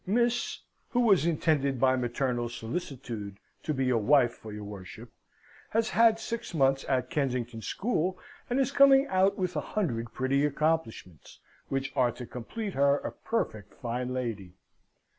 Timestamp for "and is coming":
8.49-9.05